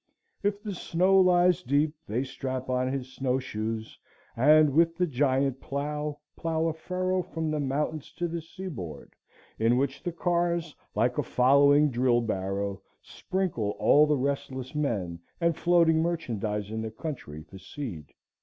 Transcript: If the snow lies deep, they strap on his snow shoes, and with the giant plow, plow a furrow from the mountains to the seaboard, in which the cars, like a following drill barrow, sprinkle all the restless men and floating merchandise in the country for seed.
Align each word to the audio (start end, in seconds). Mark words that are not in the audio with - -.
If 0.41 0.63
the 0.63 0.73
snow 0.73 1.19
lies 1.19 1.61
deep, 1.61 1.93
they 2.07 2.23
strap 2.23 2.71
on 2.71 2.91
his 2.91 3.13
snow 3.13 3.37
shoes, 3.37 3.99
and 4.35 4.71
with 4.71 4.97
the 4.97 5.05
giant 5.05 5.61
plow, 5.61 6.17
plow 6.35 6.65
a 6.65 6.73
furrow 6.73 7.21
from 7.21 7.51
the 7.51 7.59
mountains 7.59 8.11
to 8.13 8.27
the 8.27 8.41
seaboard, 8.41 9.13
in 9.59 9.77
which 9.77 10.01
the 10.01 10.11
cars, 10.11 10.75
like 10.95 11.19
a 11.19 11.23
following 11.23 11.91
drill 11.91 12.21
barrow, 12.21 12.81
sprinkle 13.03 13.75
all 13.77 14.07
the 14.07 14.17
restless 14.17 14.73
men 14.73 15.19
and 15.39 15.55
floating 15.55 16.01
merchandise 16.01 16.71
in 16.71 16.81
the 16.81 16.89
country 16.89 17.43
for 17.43 17.59
seed. 17.59 18.07